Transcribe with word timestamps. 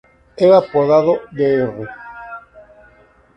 Era 0.35 0.57
apodado 0.57 1.21
"Dr. 1.31 1.87